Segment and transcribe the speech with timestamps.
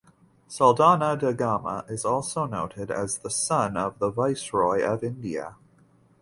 [0.49, 5.57] Saldanha da Gama is also noted as the son of the viceroy of India.